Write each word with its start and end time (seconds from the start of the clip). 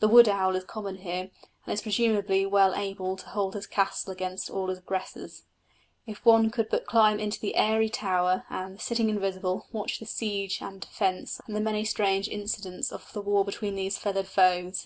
The 0.00 0.08
wood 0.08 0.28
owl 0.28 0.56
is 0.56 0.64
common 0.64 0.96
here, 0.96 1.30
and 1.64 1.72
is 1.72 1.80
presumably 1.82 2.44
well 2.44 2.74
able 2.74 3.16
to 3.16 3.28
hold 3.28 3.54
his 3.54 3.68
castle 3.68 4.12
against 4.12 4.50
all 4.50 4.68
aggressors. 4.68 5.44
If 6.08 6.26
one 6.26 6.50
could 6.50 6.68
but 6.68 6.86
climb 6.86 7.20
into 7.20 7.38
the 7.38 7.54
airy 7.54 7.88
tower, 7.88 8.42
and, 8.50 8.80
sitting 8.80 9.08
invisible, 9.08 9.68
watch 9.70 10.00
the 10.00 10.06
siege 10.06 10.60
and 10.60 10.80
defence 10.80 11.40
and 11.46 11.54
the 11.54 11.60
many 11.60 11.84
strange 11.84 12.28
incidents 12.28 12.90
of 12.90 13.12
the 13.12 13.22
war 13.22 13.44
between 13.44 13.76
these 13.76 13.96
feathered 13.96 14.26
foes! 14.26 14.78